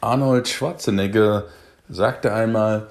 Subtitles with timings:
[0.00, 1.44] Arnold Schwarzenegger
[1.88, 2.88] sagte einmal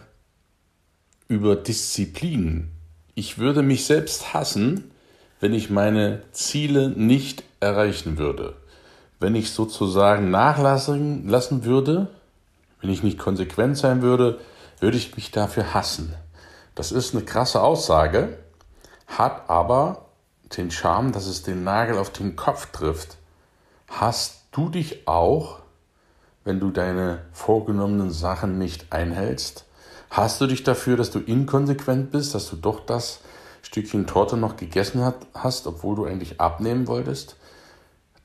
[1.27, 2.71] über Disziplin,
[3.15, 4.91] ich würde mich selbst hassen,
[5.39, 8.55] wenn ich meine Ziele nicht erreichen würde.
[9.19, 12.07] Wenn ich sozusagen nachlassen lassen würde,
[12.81, 14.39] wenn ich nicht konsequent sein würde,
[14.79, 16.13] würde ich mich dafür hassen.
[16.75, 18.37] Das ist eine krasse Aussage,
[19.07, 20.05] hat aber
[20.55, 23.17] den Charme, dass es den Nagel auf den Kopf trifft.
[23.87, 25.59] Hast du dich auch,
[26.49, 29.65] wenn du deine vorgenommenen Sachen nicht einhältst?
[30.09, 33.19] Hast du dich dafür, dass du inkonsequent bist, dass du doch das
[33.61, 37.35] Stückchen Torte noch gegessen hast, obwohl du eigentlich abnehmen wolltest?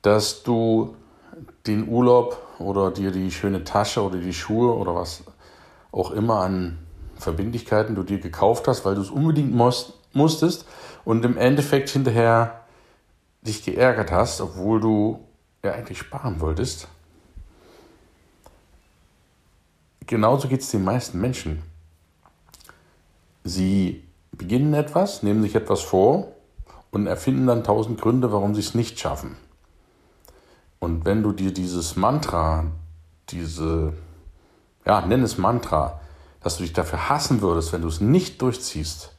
[0.01, 0.97] Dass du
[1.67, 5.25] den Urlaub oder dir die schöne Tasche oder die Schuhe oder was
[5.93, 6.79] auch immer an
[7.17, 9.55] Verbindlichkeiten du dir gekauft hast, weil du es unbedingt
[10.15, 10.65] musstest
[11.05, 12.63] und im Endeffekt hinterher
[13.43, 15.29] dich geärgert hast, obwohl du
[15.63, 16.89] ja eigentlich sparen wolltest.
[20.07, 21.63] Genauso geht es den meisten Menschen.
[23.45, 26.33] Sie beginnen etwas, nehmen sich etwas vor
[26.91, 29.37] und erfinden dann tausend Gründe, warum sie es nicht schaffen.
[30.79, 32.67] Und wenn du dir dieses Mantra,
[33.31, 33.95] diese,
[34.85, 36.01] ja, nenn es Mantra,
[36.41, 39.13] dass du dich dafür hassen würdest, wenn du es nicht durchziehst,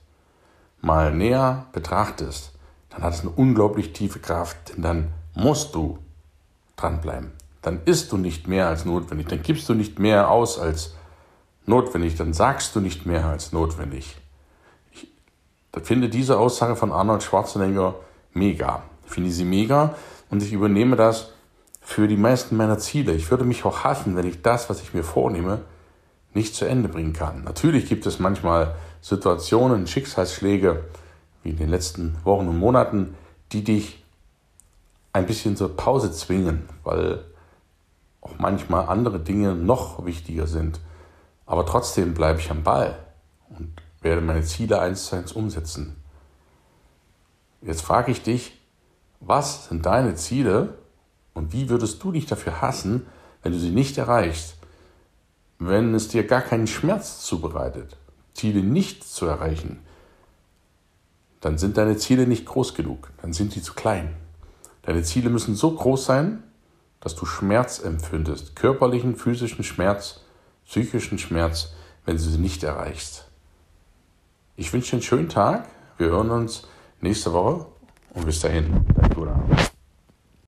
[0.82, 2.52] mal näher betrachtest,
[2.90, 5.98] dann hat es eine unglaublich tiefe Kraft, denn dann musst du
[6.76, 7.32] dranbleiben.
[7.66, 10.94] Dann isst du nicht mehr als notwendig, dann gibst du nicht mehr aus als
[11.66, 14.18] notwendig, dann sagst du nicht mehr als notwendig.
[14.92, 15.08] Ich
[15.82, 17.96] finde diese Aussage von Arnold Schwarzenegger
[18.34, 18.84] mega.
[19.08, 19.96] Ich finde sie mega
[20.30, 21.32] und ich übernehme das
[21.82, 23.14] für die meisten meiner Ziele.
[23.14, 25.62] Ich würde mich auch hassen, wenn ich das, was ich mir vornehme,
[26.36, 27.46] nicht zu Ende bringen kann.
[27.46, 30.84] Natürlich gibt es manchmal Situationen, Schicksalsschläge,
[31.42, 33.16] wie in den letzten Wochen und Monaten,
[33.54, 34.04] die dich
[35.14, 37.26] ein bisschen zur Pause zwingen, weil
[38.40, 40.80] manchmal andere Dinge noch wichtiger sind.
[41.46, 42.98] Aber trotzdem bleibe ich am Ball
[43.50, 45.96] und werde meine Ziele eins zu eins umsetzen.
[47.62, 48.60] Jetzt frage ich dich,
[49.20, 50.78] was sind deine Ziele
[51.34, 53.08] und wie würdest du dich dafür hassen,
[53.42, 54.56] wenn du sie nicht erreichst?
[55.60, 57.98] wenn es dir gar keinen Schmerz zubereitet,
[58.34, 59.80] Ziele nicht zu erreichen,
[61.42, 64.16] dann sind deine Ziele nicht groß genug, dann sind sie zu klein.
[64.82, 66.44] Deine Ziele müssen so groß sein,
[67.06, 70.22] dass du Schmerz empfindest, körperlichen, physischen Schmerz,
[70.66, 71.72] psychischen Schmerz,
[72.04, 73.28] wenn du sie nicht erreichst.
[74.56, 75.68] Ich wünsche dir einen schönen Tag.
[76.00, 76.68] Wir hören uns
[77.02, 77.68] nächste Woche
[78.16, 79.55] und bis dahin, dein.